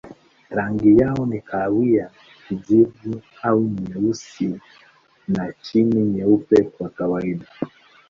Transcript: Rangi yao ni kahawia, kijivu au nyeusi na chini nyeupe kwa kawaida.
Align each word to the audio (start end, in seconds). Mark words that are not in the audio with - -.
Rangi 0.49 0.97
yao 0.97 1.25
ni 1.25 1.39
kahawia, 1.41 2.11
kijivu 2.47 3.21
au 3.41 3.61
nyeusi 3.63 4.59
na 5.27 5.53
chini 5.61 6.01
nyeupe 6.05 6.63
kwa 6.63 6.89
kawaida. 6.89 7.45